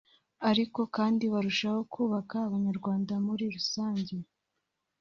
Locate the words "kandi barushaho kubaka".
0.95-2.35